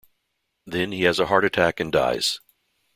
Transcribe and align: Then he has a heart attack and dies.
Then 0.65 0.93
he 0.93 1.03
has 1.03 1.19
a 1.19 1.27
heart 1.27 1.45
attack 1.45 1.79
and 1.79 1.91
dies. 1.91 2.39